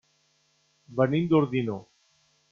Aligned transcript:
Venim 1.01 1.27
d'Ordino. 1.33 1.77